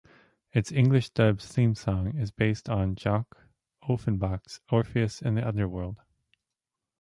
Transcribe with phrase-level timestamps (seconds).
[0.51, 3.37] Its English dub's theme song is based on Jacques
[3.87, 5.99] Offenbach's "Orpheus in the Underworld".